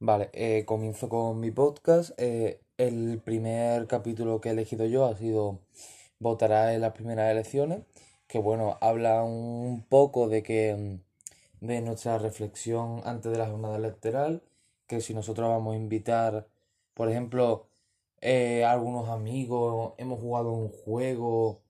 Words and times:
Vale, 0.00 0.30
eh, 0.32 0.64
comienzo 0.66 1.08
con 1.08 1.40
mi 1.40 1.50
podcast. 1.50 2.10
Eh, 2.18 2.60
el 2.78 3.20
primer 3.24 3.86
capítulo 3.86 4.40
que 4.40 4.48
he 4.50 4.52
elegido 4.52 4.86
yo 4.86 5.06
ha 5.06 5.16
sido 5.16 5.60
Votará 6.20 6.74
en 6.74 6.80
las 6.82 6.92
primeras 6.92 7.30
elecciones, 7.30 7.82
que 8.26 8.38
bueno, 8.38 8.78
habla 8.80 9.22
un 9.24 9.84
poco 9.88 10.28
de 10.28 10.42
que 10.42 11.00
mm, 11.60 11.66
de 11.66 11.80
nuestra 11.82 12.18
reflexión 12.18 13.02
antes 13.04 13.32
de 13.32 13.38
la 13.38 13.48
jornada 13.48 13.76
electoral, 13.76 14.42
que 14.86 15.00
si 15.00 15.14
nosotros 15.14 15.48
vamos 15.48 15.74
a 15.74 15.78
invitar, 15.78 16.46
por 16.94 17.10
ejemplo, 17.10 17.66
eh, 18.20 18.64
algunos 18.64 19.08
amigos, 19.10 19.94
hemos 19.98 20.20
jugado 20.20 20.52
un 20.52 20.68
juego 20.70 21.60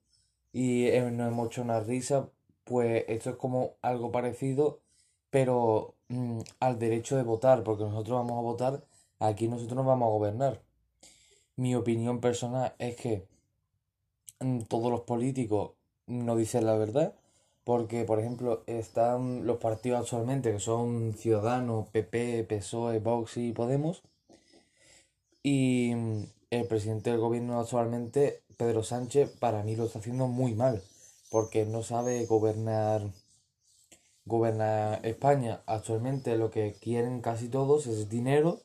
y 0.53 0.89
nos 1.11 1.27
hemos 1.29 1.47
hecho 1.47 1.61
una 1.63 1.79
risa, 1.81 2.29
pues 2.65 3.05
esto 3.07 3.31
es 3.31 3.35
como 3.37 3.75
algo 3.81 4.11
parecido, 4.11 4.79
pero 5.29 5.94
mm, 6.09 6.39
al 6.59 6.79
derecho 6.79 7.15
de 7.17 7.23
votar, 7.23 7.63
porque 7.63 7.83
nosotros 7.83 8.17
vamos 8.17 8.37
a 8.37 8.41
votar, 8.41 8.83
aquí 9.19 9.47
nosotros 9.47 9.75
nos 9.75 9.85
vamos 9.85 10.07
a 10.07 10.11
gobernar. 10.11 10.61
Mi 11.55 11.75
opinión 11.75 12.19
personal 12.21 12.73
es 12.79 12.95
que 12.97 13.27
mm, 14.39 14.61
todos 14.63 14.91
los 14.91 15.01
políticos 15.01 15.71
no 16.07 16.35
dicen 16.35 16.65
la 16.65 16.75
verdad, 16.77 17.13
porque 17.63 18.05
por 18.05 18.19
ejemplo 18.19 18.63
están 18.67 19.45
los 19.47 19.57
partidos 19.57 20.01
actualmente 20.01 20.51
que 20.51 20.59
son 20.59 21.13
Ciudadanos, 21.13 21.89
PP, 21.89 22.43
PSOE, 22.45 22.99
Vox 22.99 23.37
y 23.37 23.53
Podemos, 23.53 24.03
y 25.43 25.93
mm, 25.95 26.23
el 26.51 26.67
presidente 26.67 27.11
del 27.11 27.19
gobierno 27.19 27.59
actualmente, 27.59 28.41
Pedro 28.57 28.83
Sánchez, 28.83 29.29
para 29.39 29.63
mí 29.63 29.75
lo 29.75 29.85
está 29.85 29.99
haciendo 29.99 30.27
muy 30.27 30.53
mal, 30.53 30.81
porque 31.29 31.65
no 31.65 31.83
sabe 31.83 32.25
gobernar 32.25 33.01
gobernar 34.25 35.05
España. 35.05 35.61
Actualmente 35.65 36.37
lo 36.37 36.51
que 36.51 36.73
quieren 36.73 37.21
casi 37.21 37.49
todos 37.49 37.87
es 37.87 38.09
dinero, 38.09 38.61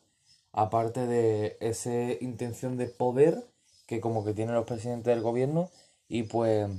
aparte 0.52 1.06
de 1.06 1.56
esa 1.60 1.92
intención 2.20 2.76
de 2.76 2.86
poder 2.86 3.46
que 3.86 4.00
como 4.00 4.24
que 4.24 4.34
tienen 4.34 4.54
los 4.54 4.66
presidentes 4.66 5.14
del 5.14 5.22
gobierno. 5.22 5.70
Y 6.08 6.24
pues 6.24 6.70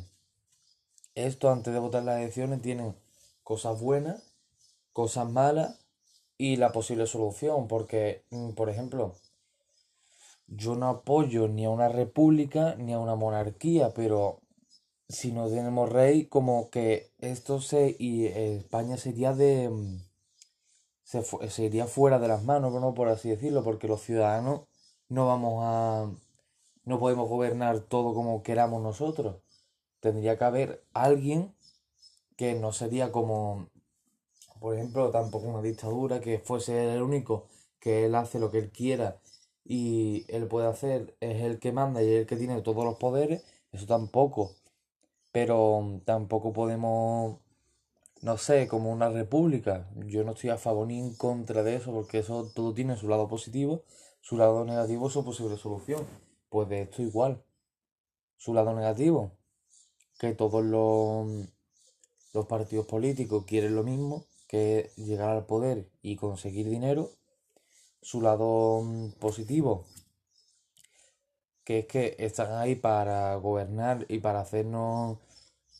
esto 1.16 1.52
antes 1.52 1.73
de 1.73 1.80
votar 1.80 2.03
las 2.03 2.20
elecciones 2.20 2.61
tienen 2.61 2.95
cosas 3.44 3.80
buenas, 3.81 4.23
cosas 4.94 5.30
malas 5.30 5.80
y 6.38 6.55
la 6.58 6.72
posible 6.72 7.08
solución. 7.08 7.67
Porque, 7.67 8.23
mm, 8.31 8.52
por 8.52 8.70
ejemplo, 8.70 9.16
yo 10.48 10.75
no 10.75 10.89
apoyo 10.89 11.48
ni 11.48 11.66
a 11.66 11.70
una 11.70 11.89
república 11.89 12.75
ni 12.75 12.94
a 12.94 13.00
una 13.00 13.16
monarquía, 13.16 13.94
pero 13.94 14.42
si 15.12 15.31
no 15.31 15.50
tenemos 15.50 15.90
rey, 15.90 16.26
como 16.26 16.70
que 16.70 17.12
esto 17.20 17.62
se 17.62 17.95
y 18.00 18.26
España 18.28 18.98
sería 18.98 19.34
de 19.34 19.70
mm, 19.70 20.00
se, 21.04 21.22
fuera 21.88 22.20
de 22.20 22.28
las 22.28 22.44
manos, 22.44 22.73
¿no? 22.73 22.94
Por 22.94 23.09
así 23.09 23.30
decirlo, 23.30 23.64
porque 23.64 23.88
los 23.88 24.02
ciudadanos 24.02 24.62
no 25.09 25.28
vamos 25.28 25.64
a 25.66 26.09
no 26.86 27.00
podemos 27.00 27.30
gobernar 27.30 27.82
todo 27.82 28.14
como 28.14 28.44
queramos 28.44 28.82
nosotros. 28.82 29.38
Tendría 30.00 30.38
que 30.38 30.44
haber 30.45 30.84
alguien 30.94 31.54
que 32.38 32.56
no 32.56 32.73
sería 32.73 33.12
como, 33.12 33.70
por 34.59 34.76
ejemplo, 34.76 35.12
tampoco 35.12 35.48
una 35.48 35.62
dictadura, 35.62 36.22
que 36.22 36.39
fuese 36.39 36.94
el 36.94 37.02
único, 37.02 37.48
que 37.80 38.06
él 38.06 38.16
hace 38.16 38.39
lo 38.39 38.52
que 38.52 38.59
él 38.59 38.72
quiera 38.72 39.20
y 39.64 40.26
él 40.30 40.48
puede 40.48 40.67
hacer, 40.67 41.16
es 41.20 41.44
el 41.44 41.59
que 41.59 41.72
manda 41.72 42.02
y 42.04 42.09
el 42.14 42.26
que 42.26 42.36
tiene 42.36 42.62
todos 42.62 42.84
los 42.86 42.98
poderes, 42.98 43.44
eso 43.72 43.86
tampoco 43.86 44.56
pero 45.31 45.81
mm, 45.81 46.01
tampoco 46.01 46.53
podemos, 46.53 47.39
no 48.21 48.37
sé, 48.37 48.67
como 48.67 48.91
una 48.91 49.09
república. 49.09 49.89
Yo 50.07 50.23
no 50.23 50.31
estoy 50.33 50.51
a 50.51 50.57
favor 50.57 50.87
ni 50.87 50.99
en 50.99 51.15
contra 51.15 51.63
de 51.63 51.75
eso, 51.75 51.91
porque 51.91 52.19
eso 52.19 52.51
todo 52.53 52.73
tiene 52.73 52.97
su 52.97 53.07
lado 53.07 53.27
positivo, 53.27 53.83
su 54.21 54.37
lado 54.37 54.65
negativo, 54.65 55.09
su 55.09 55.23
posible 55.23 55.57
solución. 55.57 56.05
Pues 56.49 56.69
de 56.69 56.81
esto 56.83 57.02
igual, 57.02 57.43
su 58.37 58.53
lado 58.53 58.73
negativo, 58.73 59.31
que 60.20 60.33
todos 60.33 60.64
los, 60.64 61.47
los 62.33 62.45
partidos 62.47 62.86
políticos 62.87 63.45
quieren 63.47 63.75
lo 63.75 63.83
mismo, 63.83 64.25
que 64.47 64.91
llegar 64.97 65.30
al 65.30 65.45
poder 65.45 65.89
y 66.02 66.17
conseguir 66.17 66.70
dinero. 66.70 67.09
Su 68.02 68.21
lado 68.21 68.81
mm, 68.83 69.11
positivo, 69.20 69.86
que 71.64 71.80
es 71.80 71.86
que 71.88 72.16
están 72.20 72.54
ahí 72.54 72.76
para 72.76 73.36
gobernar 73.36 74.05
y 74.10 74.20
para 74.20 74.42
hacernos, 74.42 75.17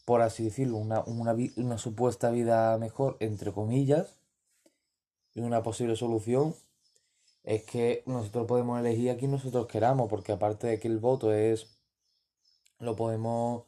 por 0.06 0.22
así 0.22 0.46
decirlo, 0.46 0.78
una, 0.78 1.04
una, 1.06 1.36
una 1.58 1.78
supuesta 1.78 2.32
vida 2.32 2.78
mejor, 2.78 3.18
entre 3.20 3.52
comillas, 3.52 4.16
y 5.34 5.42
una 5.42 5.64
posible 5.64 5.96
solución 5.96 6.56
es 7.44 7.64
que 7.64 8.04
nosotros 8.06 8.48
podemos 8.48 8.80
elegir 8.80 9.12
a 9.12 9.18
quien 9.18 9.32
nosotros 9.32 9.68
queramos, 9.68 10.10
porque 10.10 10.32
aparte 10.34 10.68
de 10.68 10.80
que 10.80 10.88
el 10.88 11.00
voto 11.00 11.34
es, 11.34 11.68
lo 12.80 12.96
podemos, 12.96 13.64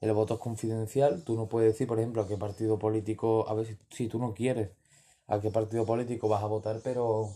el 0.00 0.12
voto 0.12 0.34
es 0.34 0.40
confidencial, 0.40 1.24
tú 1.24 1.36
no 1.36 1.48
puedes 1.48 1.72
decir, 1.72 1.86
por 1.86 1.98
ejemplo, 1.98 2.22
a 2.22 2.28
qué 2.28 2.36
partido 2.36 2.78
político, 2.78 3.48
a 3.48 3.54
ver 3.54 3.66
si, 3.66 3.78
si 3.90 4.08
tú 4.08 4.18
no 4.18 4.34
quieres, 4.34 4.70
a 5.26 5.40
qué 5.40 5.50
partido 5.50 5.86
político 5.86 6.28
vas 6.28 6.42
a 6.42 6.46
votar, 6.46 6.80
pero 6.82 7.30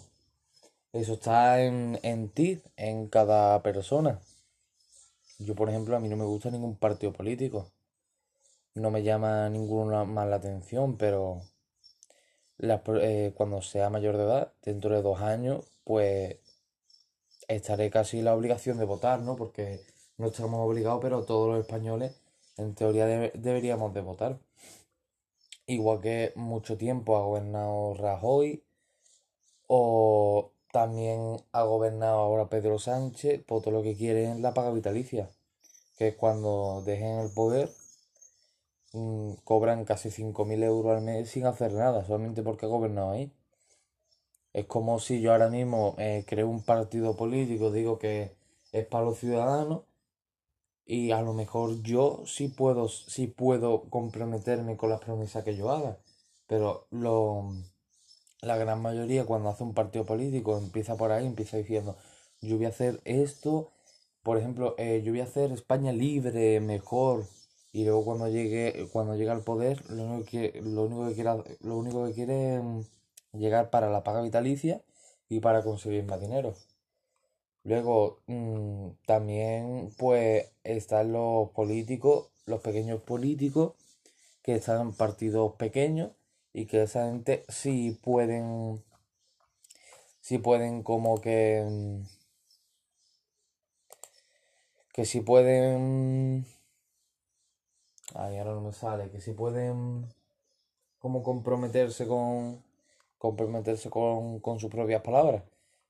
eso 0.92 1.14
está 1.14 1.62
en, 1.62 1.98
en 2.02 2.28
ti, 2.28 2.62
en 2.76 3.08
cada 3.08 3.62
persona. 3.62 4.20
Yo, 5.40 5.56
por 5.56 5.68
ejemplo, 5.68 5.96
a 5.96 6.00
mí 6.00 6.08
no 6.08 6.16
me 6.16 6.24
gusta 6.24 6.48
ningún 6.48 6.76
partido 6.76 7.12
político. 7.12 7.72
No 8.76 8.90
me 8.90 9.02
llama 9.02 9.50
ninguna 9.50 10.04
más 10.04 10.26
la 10.26 10.36
atención, 10.36 10.96
pero 10.96 11.42
la 12.58 12.82
eh, 13.00 13.32
cuando 13.34 13.62
sea 13.62 13.88
mayor 13.90 14.16
de 14.18 14.24
edad, 14.24 14.52
dentro 14.62 14.94
de 14.94 15.00
dos 15.02 15.20
años, 15.22 15.64
pues 15.84 16.36
estaré 17.48 17.90
casi 17.90 18.22
la 18.22 18.32
obligación 18.36 18.78
de 18.78 18.84
votar, 18.84 19.20
¿no? 19.22 19.34
Porque 19.34 19.80
no 20.18 20.28
estamos 20.28 20.60
obligados, 20.60 21.00
pero 21.02 21.24
todos 21.24 21.48
los 21.48 21.58
españoles, 21.60 22.22
en 22.56 22.74
teoría, 22.76 23.06
debe- 23.06 23.32
deberíamos 23.34 23.92
de 23.92 24.00
votar. 24.02 24.38
Igual 25.68 26.00
que 26.00 26.32
mucho 26.34 26.76
tiempo 26.76 27.16
ha 27.16 27.22
gobernado 27.22 27.94
Rajoy, 27.94 28.64
o 29.68 30.52
también 30.72 31.36
ha 31.52 31.62
gobernado 31.62 32.18
ahora 32.18 32.48
Pedro 32.48 32.78
Sánchez, 32.78 33.42
por 33.44 33.62
todo 33.62 33.72
lo 33.72 33.82
que 33.82 33.96
quiere 33.96 34.30
es 34.30 34.40
la 34.40 34.54
paga 34.54 34.70
vitalicia, 34.70 35.30
que 35.96 36.08
es 36.08 36.16
cuando 36.16 36.82
dejen 36.84 37.18
el 37.20 37.30
poder 37.32 37.70
mm, 38.92 39.32
cobran 39.44 39.84
casi 39.84 40.10
5.000 40.10 40.62
euros 40.62 40.96
al 40.96 41.02
mes 41.02 41.30
sin 41.30 41.46
hacer 41.46 41.72
nada, 41.72 42.04
solamente 42.04 42.42
porque 42.42 42.66
ha 42.66 42.68
gobernado 42.68 43.10
ahí. 43.12 43.32
Es 44.52 44.66
como 44.66 44.98
si 44.98 45.20
yo 45.20 45.32
ahora 45.32 45.48
mismo 45.48 45.94
eh, 45.98 46.24
creo 46.26 46.48
un 46.48 46.62
partido 46.62 47.16
político, 47.16 47.70
digo 47.70 47.98
que 47.98 48.36
es 48.72 48.86
para 48.86 49.04
los 49.04 49.18
ciudadanos 49.18 49.82
y 50.86 51.12
a 51.12 51.22
lo 51.22 51.34
mejor 51.34 51.82
yo 51.82 52.22
sí 52.26 52.48
puedo, 52.48 52.88
sí 52.88 53.26
puedo 53.26 53.82
comprometerme 53.90 54.76
con 54.76 54.90
las 54.90 55.00
promesas 55.00 55.44
que 55.44 55.56
yo 55.56 55.70
haga, 55.70 55.98
pero 56.46 56.86
lo, 56.90 57.52
la 58.42 58.56
gran 58.56 58.80
mayoría 58.82 59.24
cuando 59.26 59.48
hace 59.50 59.64
un 59.64 59.74
partido 59.74 60.04
político 60.04 60.58
empieza 60.58 60.96
por 60.96 61.12
ahí, 61.12 61.26
empieza 61.26 61.56
diciendo, 61.56 61.96
yo 62.40 62.56
voy 62.56 62.66
a 62.66 62.68
hacer 62.70 63.00
esto, 63.04 63.70
por 64.22 64.38
ejemplo, 64.38 64.74
eh, 64.78 65.02
yo 65.04 65.12
voy 65.12 65.20
a 65.20 65.24
hacer 65.24 65.52
España 65.52 65.92
libre, 65.92 66.60
mejor, 66.60 67.26
y 67.72 67.84
luego 67.84 68.04
cuando 68.04 68.28
llegue, 68.28 68.88
cuando 68.92 69.16
llega 69.16 69.32
al 69.32 69.42
poder, 69.42 69.88
lo 69.90 70.04
único 70.04 70.24
que, 70.30 70.60
lo 70.62 70.84
único 70.84 71.08
que 71.08 71.14
quiere, 71.14 71.30
lo 71.60 71.76
único 71.78 72.06
que 72.06 72.12
quiere 72.14 72.60
mm, 72.60 72.82
llegar 73.34 73.70
para 73.70 73.90
la 73.90 74.04
paga 74.04 74.22
vitalicia 74.22 74.82
y 75.28 75.40
para 75.40 75.62
conseguir 75.62 76.04
más 76.04 76.20
dinero. 76.20 76.54
Luego, 77.64 78.20
mm, 78.26 78.90
también, 79.06 79.92
pues, 79.98 80.46
están 80.64 81.12
los 81.12 81.50
políticos, 81.50 82.30
los 82.46 82.60
pequeños 82.60 83.00
políticos, 83.02 83.74
que 84.42 84.54
están 84.56 84.80
en 84.80 84.92
partidos 84.94 85.54
pequeños 85.56 86.12
y 86.52 86.66
que 86.66 86.82
esa 86.82 87.06
gente 87.06 87.44
sí 87.48 87.98
pueden, 88.02 88.82
sí 90.20 90.38
pueden 90.38 90.82
como 90.82 91.20
que, 91.20 91.64
mm, 91.68 92.02
que 94.92 95.04
sí 95.04 95.20
pueden, 95.20 96.46
ay, 98.14 98.38
ahora 98.38 98.54
no 98.54 98.60
me 98.62 98.72
sale, 98.72 99.10
que 99.10 99.20
sí 99.20 99.32
pueden 99.32 100.06
como 100.98 101.22
comprometerse 101.22 102.06
con, 102.06 102.62
comprometerse 103.18 103.90
con, 103.90 104.40
con 104.40 104.60
sus 104.60 104.70
propias 104.70 105.02
palabras, 105.02 105.44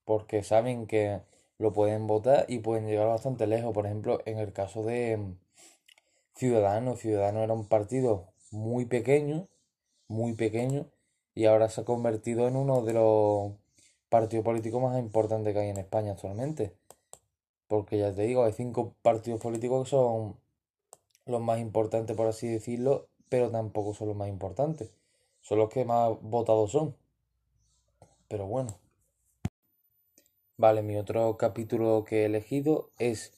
porque 0.04 0.42
saben 0.42 0.86
que 0.86 1.20
lo 1.58 1.72
pueden 1.72 2.06
votar 2.06 2.46
y 2.48 2.60
pueden 2.60 2.86
llegar 2.86 3.08
bastante 3.08 3.46
lejos. 3.46 3.74
Por 3.74 3.86
ejemplo, 3.86 4.20
en 4.26 4.38
el 4.38 4.52
caso 4.52 4.82
de 4.84 5.16
mm, 5.16 5.38
Ciudadanos, 6.36 7.00
Ciudadanos 7.00 7.42
era 7.44 7.52
un 7.54 7.68
partido 7.68 8.32
muy 8.50 8.86
pequeño, 8.86 9.48
muy 10.08 10.34
pequeño, 10.34 10.86
y 11.34 11.46
ahora 11.46 11.68
se 11.68 11.82
ha 11.82 11.84
convertido 11.84 12.48
en 12.48 12.56
uno 12.56 12.82
de 12.82 12.94
los 12.94 13.52
partidos 14.08 14.44
políticos 14.44 14.82
más 14.82 14.98
importantes 14.98 15.54
que 15.54 15.60
hay 15.60 15.68
en 15.70 15.78
España 15.78 16.12
actualmente. 16.12 16.74
Porque 17.68 17.98
ya 17.98 18.14
te 18.14 18.22
digo, 18.22 18.44
hay 18.44 18.52
cinco 18.52 18.94
partidos 19.02 19.40
políticos 19.40 19.84
que 19.84 19.90
son 19.90 20.36
los 21.26 21.40
más 21.40 21.60
importantes, 21.60 22.16
por 22.16 22.26
así 22.26 22.48
decirlo, 22.48 23.08
pero 23.28 23.50
tampoco 23.50 23.94
son 23.94 24.08
los 24.08 24.16
más 24.16 24.28
importantes. 24.28 24.90
Son 25.42 25.58
los 25.58 25.70
que 25.70 25.84
más 25.84 26.10
votados 26.22 26.72
son. 26.72 26.96
Pero 28.28 28.46
bueno. 28.46 28.78
Vale, 30.56 30.82
mi 30.82 30.96
otro 30.96 31.36
capítulo 31.36 32.04
que 32.04 32.22
he 32.22 32.24
elegido 32.26 32.90
es 32.98 33.32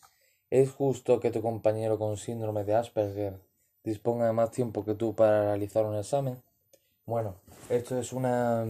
¿Es 0.50 0.72
justo 0.72 1.20
que 1.20 1.30
tu 1.30 1.42
compañero 1.42 1.96
con 1.96 2.16
síndrome 2.16 2.64
de 2.64 2.74
Asperger 2.74 3.40
disponga 3.84 4.26
de 4.26 4.32
más 4.32 4.50
tiempo 4.50 4.84
que 4.84 4.96
tú 4.96 5.14
para 5.14 5.44
realizar 5.44 5.84
un 5.86 5.96
examen? 5.96 6.42
Bueno, 7.06 7.36
esto 7.68 7.98
es 7.98 8.12
una 8.12 8.64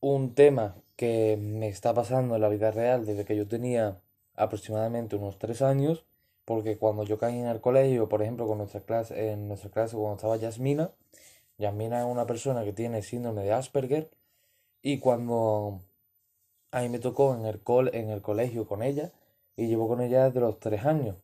un 0.00 0.34
tema 0.34 0.76
que 0.96 1.38
me 1.40 1.68
está 1.68 1.94
pasando 1.94 2.34
en 2.34 2.42
la 2.42 2.48
vida 2.48 2.70
real 2.70 3.06
desde 3.06 3.24
que 3.24 3.36
yo 3.36 3.48
tenía 3.48 4.00
aproximadamente 4.36 5.16
unos 5.16 5.38
tres 5.38 5.62
años, 5.62 6.04
porque 6.44 6.76
cuando 6.76 7.04
yo 7.04 7.16
caí 7.18 7.38
en 7.38 7.46
el 7.46 7.60
colegio, 7.60 8.08
por 8.08 8.20
ejemplo, 8.22 8.46
con 8.46 8.58
nuestra 8.58 8.80
clase, 8.80 9.30
en 9.30 9.48
nuestra 9.48 9.70
clase 9.70 9.96
cuando 9.96 10.16
estaba 10.16 10.36
Yasmina, 10.36 10.90
Yasmina 11.58 12.00
es 12.00 12.06
una 12.06 12.26
persona 12.26 12.64
que 12.64 12.72
tiene 12.74 13.02
síndrome 13.02 13.44
de 13.44 13.52
Asperger, 13.52 14.10
y 14.82 14.98
cuando 14.98 15.80
a 16.70 16.82
mí 16.82 16.88
me 16.90 16.98
tocó 16.98 17.34
en 17.34 17.46
el, 17.46 17.60
en 17.94 18.10
el 18.10 18.20
colegio 18.20 18.66
con 18.66 18.82
ella, 18.82 19.10
y 19.56 19.68
llevo 19.68 19.88
con 19.88 20.02
ella 20.02 20.26
desde 20.26 20.40
los 20.40 20.60
tres 20.60 20.84
años, 20.84 21.16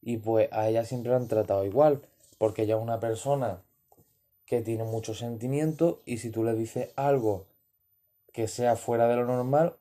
y 0.00 0.18
pues 0.18 0.48
a 0.52 0.68
ella 0.68 0.84
siempre 0.84 1.10
la 1.10 1.16
han 1.16 1.28
tratado 1.28 1.64
igual, 1.64 2.02
porque 2.38 2.62
ella 2.62 2.76
es 2.76 2.82
una 2.82 3.00
persona 3.00 3.62
que 4.46 4.62
tiene 4.62 4.84
mucho 4.84 5.14
sentimiento, 5.14 6.00
y 6.06 6.18
si 6.18 6.30
tú 6.30 6.44
le 6.44 6.54
dices 6.54 6.90
algo 6.96 7.46
que 8.32 8.48
sea 8.48 8.76
fuera 8.76 9.08
de 9.08 9.16
lo 9.16 9.26
normal, 9.26 9.76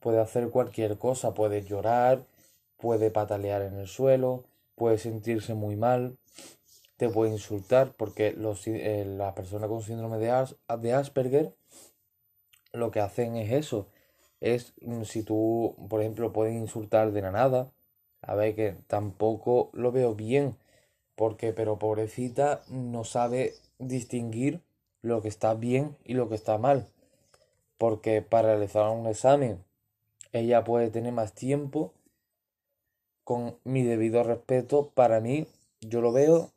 puede 0.00 0.20
hacer 0.20 0.50
cualquier 0.50 0.98
cosa, 0.98 1.34
puede 1.34 1.62
llorar, 1.62 2.24
puede 2.78 3.10
patalear 3.10 3.62
en 3.62 3.76
el 3.76 3.88
suelo, 3.88 4.44
puede 4.74 4.98
sentirse 4.98 5.54
muy 5.54 5.76
mal, 5.76 6.16
te 6.96 7.08
puede 7.08 7.32
insultar, 7.32 7.92
porque 7.96 8.32
los, 8.32 8.66
eh, 8.66 9.04
las 9.06 9.34
personas 9.34 9.68
con 9.68 9.82
síndrome 9.82 10.18
de, 10.18 10.46
de 10.80 10.92
Asperger 10.92 11.52
lo 12.72 12.90
que 12.90 13.00
hacen 13.00 13.36
es 13.36 13.52
eso, 13.52 13.88
es 14.40 14.74
mm, 14.82 15.02
si 15.02 15.22
tú, 15.22 15.76
por 15.88 16.00
ejemplo, 16.00 16.32
puedes 16.32 16.54
insultar 16.54 17.12
de 17.12 17.22
la 17.22 17.30
nada, 17.30 17.72
a 18.22 18.34
ver 18.34 18.54
que 18.54 18.76
tampoco 18.86 19.70
lo 19.72 19.92
veo 19.92 20.14
bien, 20.14 20.56
porque, 21.16 21.52
pero 21.52 21.78
pobrecita 21.78 22.62
no 22.68 23.04
sabe 23.04 23.54
distinguir 23.78 24.60
lo 25.02 25.22
que 25.22 25.28
está 25.28 25.54
bien 25.54 25.96
y 26.04 26.14
lo 26.14 26.28
que 26.28 26.36
está 26.36 26.58
mal 26.58 26.86
porque 27.78 28.22
para 28.22 28.48
realizar 28.48 28.90
un 28.90 29.06
examen 29.06 29.64
ella 30.32 30.64
puede 30.64 30.90
tener 30.90 31.12
más 31.12 31.32
tiempo 31.32 31.92
con 33.24 33.58
mi 33.64 33.82
debido 33.82 34.22
respeto 34.22 34.90
para 34.94 35.20
mí 35.20 35.46
yo 35.80 36.00
lo 36.00 36.12
veo 36.12 36.50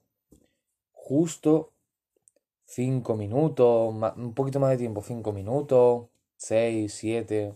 justo 0.94 1.72
5 2.66 3.16
minutos 3.16 3.94
un 4.16 4.34
poquito 4.34 4.60
más 4.60 4.72
de 4.72 4.78
tiempo 4.78 5.02
5 5.02 5.32
minutos 5.34 6.08
6, 6.38 6.94
7 6.94 7.54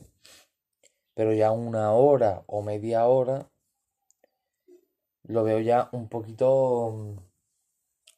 pero 1.14 1.34
ya 1.34 1.52
una 1.52 1.94
hora 1.94 2.44
o 2.48 2.62
media 2.62 3.06
hora 3.06 3.48
lo 5.24 5.44
veo 5.44 5.60
ya 5.60 5.90
un 5.92 6.08
poquito 6.10 7.16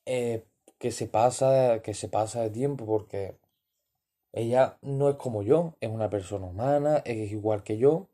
eh, 0.06 0.46
que 0.80 0.92
se 0.92 1.08
pasa 1.08 1.82
que 1.84 1.94
se 1.94 2.10
pasa 2.10 2.42
de 2.42 2.50
tiempo 2.50 2.86
porque 2.86 3.36
ella 4.34 4.78
no 4.82 5.10
es 5.10 5.16
como 5.16 5.44
yo, 5.44 5.76
es 5.80 5.90
una 5.90 6.10
persona 6.10 6.46
humana, 6.48 6.98
es 7.06 7.32
igual 7.32 7.64
que 7.64 7.78
yo, 7.78 8.10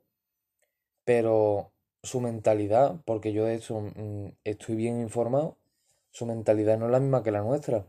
pero 1.04 1.72
su 2.04 2.22
mentalidad, 2.22 2.98
porque 3.06 3.34
yo 3.34 3.46
de 3.46 3.56
hecho 3.56 3.82
mm, 3.82 4.28
estoy 4.44 4.76
bien 4.76 5.02
informado, 5.02 5.58
su 6.12 6.26
mentalidad 6.26 6.78
no 6.78 6.86
es 6.86 6.92
la 6.92 7.00
misma 7.00 7.24
que 7.24 7.32
la 7.32 7.42
nuestra. 7.42 7.86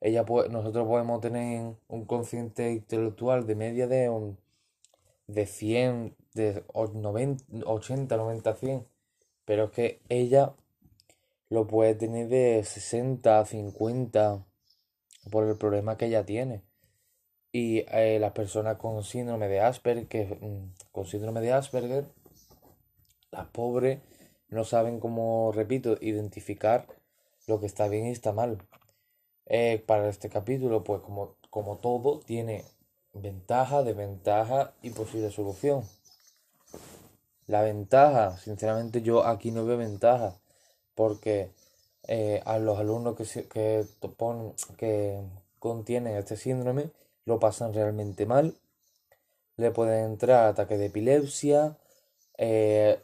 Ella 0.00 0.24
nosotros 0.50 0.86
podemos 0.88 1.20
tener 1.20 1.74
un 1.88 2.04
consciente 2.06 2.72
intelectual 2.72 3.46
de 3.46 3.54
media 3.56 3.86
de 3.86 4.34
de 5.28 5.46
100, 5.46 6.16
de 6.34 6.64
90, 6.74 7.44
80, 7.66 8.16
90, 8.16 8.54
100, 8.54 8.86
pero 9.48 9.64
es 9.64 9.70
que 9.70 10.02
ella 10.10 10.54
lo 11.48 11.66
puede 11.66 11.94
tener 11.94 12.28
de 12.28 12.62
60, 12.62 13.46
50 13.46 14.44
por 15.30 15.48
el 15.48 15.56
problema 15.56 15.96
que 15.96 16.04
ella 16.04 16.26
tiene. 16.26 16.60
Y 17.50 17.86
eh, 17.88 18.18
las 18.20 18.32
personas 18.32 18.76
con 18.76 19.02
síndrome 19.02 19.48
de 19.48 19.60
Asperger, 19.60 20.36
mm, 20.44 20.74
con 20.92 21.06
síndrome 21.06 21.40
de 21.40 21.54
Asperger, 21.54 22.04
las 23.30 23.46
pobres 23.46 24.00
no 24.50 24.64
saben 24.64 25.00
cómo, 25.00 25.50
repito, 25.50 25.96
identificar 25.98 26.86
lo 27.46 27.58
que 27.58 27.64
está 27.64 27.88
bien 27.88 28.08
y 28.08 28.10
está 28.10 28.32
mal. 28.32 28.58
Eh, 29.46 29.82
para 29.86 30.10
este 30.10 30.28
capítulo, 30.28 30.84
pues 30.84 31.00
como, 31.00 31.36
como 31.48 31.78
todo, 31.78 32.20
tiene 32.20 32.66
ventaja, 33.14 33.82
desventaja 33.82 34.74
y 34.82 34.90
posible 34.90 35.30
solución. 35.30 35.84
La 37.48 37.62
ventaja, 37.62 38.36
sinceramente 38.36 39.02
yo 39.02 39.24
aquí 39.24 39.50
no 39.50 39.64
veo 39.64 39.78
ventaja, 39.78 40.36
porque 40.94 41.50
eh, 42.06 42.42
a 42.44 42.58
los 42.58 42.78
alumnos 42.78 43.16
que, 43.16 43.24
que, 43.48 43.86
que 44.76 45.22
contienen 45.58 46.16
este 46.16 46.36
síndrome 46.36 46.90
lo 47.24 47.40
pasan 47.40 47.72
realmente 47.72 48.26
mal, 48.26 48.54
le 49.56 49.70
pueden 49.70 50.04
entrar 50.04 50.46
ataques 50.46 50.78
de 50.78 50.86
epilepsia, 50.86 51.78
eh, 52.36 53.00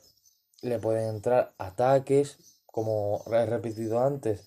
le 0.63 0.79
pueden 0.79 1.09
entrar 1.09 1.55
ataques, 1.59 2.39
como 2.67 3.25
he 3.33 3.47
repetido 3.47 4.01
antes, 4.01 4.45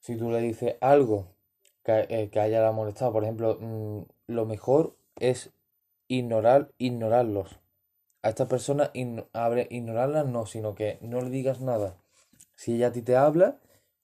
si 0.00 0.16
tú 0.16 0.30
le 0.30 0.40
dices 0.40 0.76
algo 0.80 1.26
que, 1.84 2.06
eh, 2.08 2.30
que 2.30 2.40
haya 2.40 2.72
molestado, 2.72 3.12
por 3.12 3.24
ejemplo, 3.24 3.58
mm, 3.60 4.02
lo 4.28 4.46
mejor 4.46 4.96
es 5.16 5.50
ignorar, 6.08 6.72
ignorarlos. 6.78 7.61
A 8.22 8.28
esta 8.28 8.46
persona 8.46 8.90
ignorarlas 8.94 10.26
no, 10.26 10.46
sino 10.46 10.74
que 10.74 10.98
no 11.00 11.20
le 11.20 11.30
digas 11.30 11.60
nada. 11.60 11.96
Si 12.56 12.74
ella 12.76 12.88
a 12.88 12.92
ti 12.92 13.02
te 13.02 13.16
habla, 13.16 13.58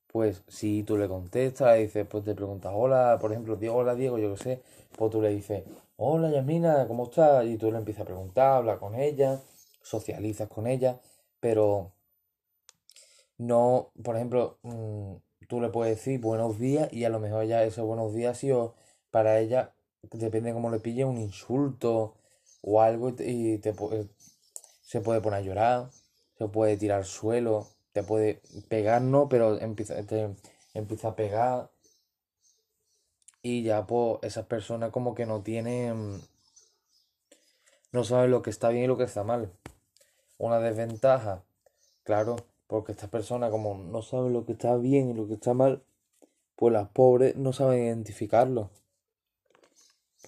pues 0.08 0.42
si 0.48 0.82
tú 0.82 0.96
le 0.96 1.08
contestas, 1.08 1.76
le 1.76 1.82
dices, 1.82 2.06
pues 2.08 2.24
te 2.24 2.34
preguntas, 2.34 2.72
hola, 2.74 3.18
por 3.20 3.30
ejemplo, 3.30 3.56
Diego, 3.56 3.76
hola 3.76 3.94
Diego, 3.94 4.18
yo 4.18 4.34
qué 4.34 4.42
sé, 4.42 4.62
pues 4.96 5.10
tú 5.12 5.22
le 5.22 5.28
dices, 5.30 5.62
hola 5.96 6.30
Yasmina, 6.30 6.86
¿cómo 6.88 7.04
estás? 7.04 7.46
Y 7.46 7.56
tú 7.58 7.70
le 7.70 7.78
empiezas 7.78 8.02
a 8.02 8.06
preguntar, 8.06 8.56
habla 8.56 8.78
con 8.78 8.96
ella, 8.96 9.40
socializas 9.82 10.48
con 10.48 10.66
ella, 10.66 10.98
pero 11.40 11.92
no, 13.38 13.92
por 14.02 14.16
ejemplo, 14.16 14.58
mm, 14.62 15.14
tú 15.48 15.60
le 15.60 15.68
puedes 15.68 15.96
decir 15.96 16.20
buenos 16.20 16.58
días 16.58 16.92
y 16.92 17.04
a 17.04 17.10
lo 17.10 17.20
mejor 17.20 17.46
ya 17.46 17.62
esos 17.62 17.86
buenos 17.86 18.14
días 18.14 18.32
ha 18.36 18.40
sido 18.40 18.74
para 19.10 19.38
ella, 19.38 19.72
depende 20.02 20.50
de 20.50 20.54
cómo 20.54 20.70
le 20.70 20.80
pille, 20.80 21.04
un 21.04 21.18
insulto 21.18 22.14
o 22.62 22.80
algo 22.80 23.10
y 23.18 23.58
te, 23.58 23.74
se 24.82 25.00
puede 25.00 25.20
poner 25.20 25.40
a 25.40 25.42
llorar, 25.42 25.90
se 26.38 26.48
puede 26.48 26.76
tirar 26.76 26.98
al 26.98 27.04
suelo, 27.04 27.68
te 27.92 28.02
puede 28.02 28.40
pegar, 28.68 29.02
no, 29.02 29.28
pero 29.28 29.60
empieza, 29.60 30.02
te, 30.04 30.34
empieza 30.74 31.08
a 31.08 31.16
pegar. 31.16 31.70
Y 33.42 33.62
ya, 33.62 33.86
pues, 33.86 34.18
esas 34.22 34.46
personas 34.46 34.90
como 34.90 35.14
que 35.14 35.26
no 35.26 35.42
tienen. 35.42 36.20
No 37.92 38.04
saben 38.04 38.30
lo 38.30 38.42
que 38.42 38.50
está 38.50 38.68
bien 38.68 38.84
y 38.84 38.86
lo 38.86 38.98
que 38.98 39.04
está 39.04 39.24
mal. 39.24 39.52
Una 40.36 40.58
desventaja, 40.58 41.42
claro, 42.04 42.36
porque 42.66 42.92
estas 42.92 43.10
personas, 43.10 43.50
como 43.50 43.74
no 43.74 44.02
saben 44.02 44.32
lo 44.32 44.44
que 44.44 44.52
está 44.52 44.76
bien 44.76 45.10
y 45.10 45.14
lo 45.14 45.26
que 45.26 45.34
está 45.34 45.54
mal, 45.54 45.82
pues 46.56 46.72
las 46.72 46.88
pobres 46.88 47.36
no 47.36 47.52
saben 47.52 47.84
identificarlo. 47.84 48.70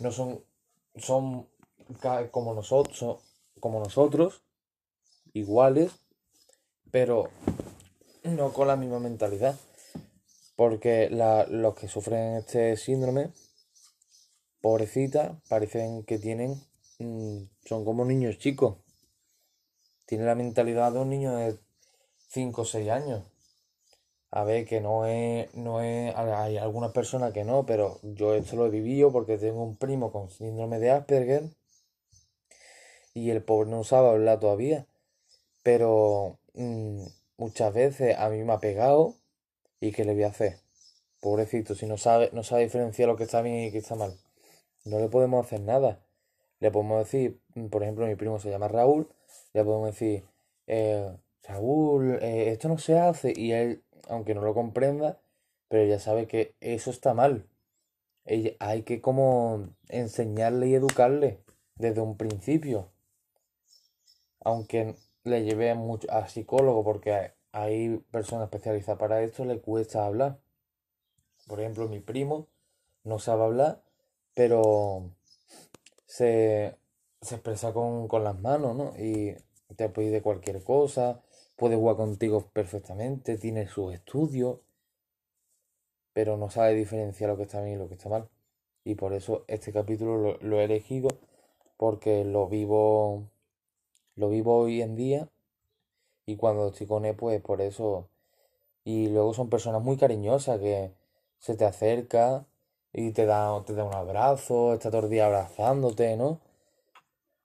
No 0.01 0.11
son. 0.11 0.43
Son 0.97 1.47
como 2.31 2.55
nosotros, 2.55 3.19
como 3.59 3.81
nosotros, 3.81 4.43
iguales, 5.33 5.93
pero 6.91 7.31
no 8.25 8.53
con 8.53 8.69
la 8.69 8.77
misma 8.77 8.99
mentalidad. 8.99 9.59
Porque 10.57 11.09
los 11.11 11.75
que 11.75 11.89
sufren 11.89 12.37
este 12.37 12.77
síndrome, 12.77 13.33
pobrecita, 14.61 15.41
parecen 15.49 16.05
que 16.05 16.19
tienen, 16.19 16.63
mm, 16.99 17.45
son 17.65 17.85
como 17.85 18.05
niños 18.05 18.39
chicos. 18.39 18.77
Tienen 20.07 20.27
la 20.27 20.35
mentalidad 20.35 20.93
de 20.93 20.99
un 20.99 21.09
niño 21.09 21.35
de 21.35 21.59
5 22.29 22.63
o 22.63 22.65
6 22.65 22.91
años. 22.91 23.25
A 24.33 24.45
ver, 24.45 24.67
que 24.67 24.81
no 24.81 25.07
es, 25.07 25.53
no 25.55 25.81
es, 25.81 26.15
hay 26.15 26.57
algunas 26.59 26.93
personas 26.93 27.33
que 27.33 27.45
no, 27.45 27.67
pero 27.67 27.99
yo 28.03 28.35
esto 28.35 28.57
lo 28.57 28.67
he 28.67 28.71
vivido 28.71 29.11
porque 29.11 29.39
tengo 29.39 29.65
un 29.65 29.77
primo 29.77 30.13
con 30.13 30.31
síndrome 30.31 30.79
de 30.79 30.91
Asperger 30.91 31.51
y 33.15 33.31
el 33.31 33.43
pobre 33.43 33.71
no 33.71 33.85
sabe 33.85 34.09
hablar 34.11 34.41
todavía. 34.41 34.87
Pero 35.63 36.39
mm, 36.55 37.05
muchas 37.39 37.75
veces 37.75 38.17
a 38.19 38.29
mí 38.31 38.43
me 38.45 38.53
ha 38.55 38.61
pegado 38.61 39.15
y 39.81 39.93
¿qué 39.93 40.05
le 40.05 40.15
voy 40.15 40.25
a 40.25 40.29
hacer? 40.29 40.59
Pobrecito, 41.21 41.75
si 41.75 41.87
no 41.87 41.97
sabe, 41.99 42.31
no 42.33 42.43
sabe 42.43 42.65
diferenciar 42.65 43.09
lo 43.09 43.17
que 43.17 43.25
está 43.25 43.43
bien 43.43 43.65
y 43.67 43.73
que 43.73 43.79
está 43.79 43.95
mal. 43.95 44.15
No 44.85 44.99
le 44.99 45.09
podemos 45.09 45.45
hacer 45.47 45.61
nada. 45.61 46.01
Le 46.61 46.71
podemos 46.71 46.99
decir, 46.99 47.41
por 47.71 47.83
ejemplo, 47.83 48.07
mi 48.07 48.17
primo 48.17 48.39
se 48.39 48.51
llama 48.51 48.69
Raúl, 48.69 49.09
le 49.55 49.65
podemos 49.65 49.89
decir, 49.89 50.25
eh, 50.67 51.11
Raúl, 51.45 52.19
eh, 52.23 52.51
esto 52.51 52.69
no 52.69 52.79
se 52.79 52.99
hace, 52.99 53.33
y 53.35 53.53
él, 53.53 53.83
aunque 54.09 54.35
no 54.35 54.43
lo 54.43 54.55
comprenda, 54.55 55.19
pero 55.69 55.87
ya 55.87 55.99
sabe 55.99 56.27
que 56.27 56.55
eso 56.61 56.91
está 56.91 57.15
mal. 57.15 57.47
hay 58.61 58.83
que 58.83 59.01
como 59.01 59.69
enseñarle 59.89 60.69
y 60.69 60.75
educarle. 60.75 61.39
desde 61.77 62.01
un 62.03 62.17
principio. 62.17 62.89
Aunque 64.41 64.97
le 65.25 65.45
llevé 65.45 65.75
mucho 65.75 66.11
a 66.11 66.29
psicólogo 66.29 66.85
porque 66.85 67.33
hay 67.53 67.99
personas 68.11 68.45
especializadas 68.45 68.99
para 68.99 69.23
esto, 69.23 69.45
le 69.45 69.61
cuesta 69.61 70.07
hablar. 70.07 70.39
Por 71.47 71.61
ejemplo, 71.61 71.89
mi 71.89 72.01
primo 72.01 72.49
no 73.05 73.19
sabe 73.19 73.45
hablar, 73.45 73.83
pero 74.35 75.11
se, 76.07 76.77
expresa 77.21 77.73
con, 77.73 78.09
con, 78.09 78.25
las 78.25 78.39
manos, 78.41 78.77
¿no? 78.77 78.95
Y 78.99 79.37
te 79.77 79.89
puede 79.89 80.23
cualquier 80.23 80.63
cosa, 80.63 81.23
puede 81.57 81.77
jugar 81.77 81.97
contigo 81.97 82.49
perfectamente, 82.53 83.37
tiene 83.37 83.69
sus 83.69 83.95
estudios, 83.95 84.61
pero 86.13 86.37
no 86.37 86.51
sabe 86.51 86.75
diferenciar 86.75 87.31
lo 87.31 87.37
que 87.37 87.45
está 87.45 87.61
bien 87.63 87.77
y 87.77 87.79
lo 87.79 87.89
que 87.89 87.95
está 87.95 88.09
mal. 88.09 88.29
Y 88.85 88.95
por 88.95 89.13
eso 89.13 89.45
este 89.47 89.73
capítulo 89.73 90.39
lo, 90.41 90.61
he 90.61 90.65
elegido, 90.65 91.09
porque 91.77 92.25
lo 92.25 92.49
vivo, 92.49 93.25
lo 94.17 94.29
vivo 94.29 94.59
hoy 94.59 94.83
en 94.83 94.97
día, 94.97 95.29
y 96.27 96.37
cuando 96.37 96.69
estoy 96.69 96.87
con 96.87 97.05
él, 97.05 97.17
pues 97.17 97.41
por 97.43 97.61
eso. 97.61 98.09
Y 98.85 99.09
luego 99.09 99.35
son 99.35 99.51
personas 99.51 99.83
muy 99.83 99.97
cariñosas 99.97 100.61
que 100.61 100.93
se 101.39 101.57
te 101.57 101.65
acerca 101.65 102.47
y 102.93 103.13
te 103.13 103.27
da, 103.27 103.63
te 103.65 103.75
da 103.75 103.85
un 103.85 103.95
abrazo, 103.95 104.75
está 104.75 104.91
todo 104.91 105.05
el 105.05 105.11
día 105.11 105.27
abrazándote, 105.27 106.17
¿no? 106.17 106.41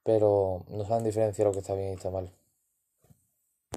Pero 0.03 0.63
no 0.69 0.85
saben 0.85 1.03
diferenciar 1.03 1.47
lo 1.47 1.53
que 1.53 1.59
está 1.59 1.73
bien 1.73 1.89
y 1.89 1.93
está 1.93 2.09
mal. 2.11 2.31